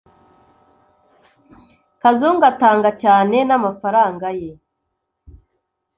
[2.01, 4.51] Kazungu atanga cyane namafaranga ye.